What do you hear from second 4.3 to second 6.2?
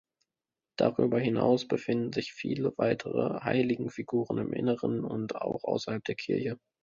im Inneren und auch außerhalb der